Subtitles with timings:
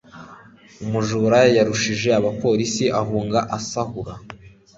[0.83, 4.13] umujura yarushije abapolisi ahunga asahura